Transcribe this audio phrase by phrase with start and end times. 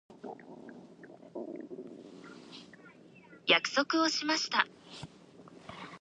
[3.45, 4.65] 約束をしました。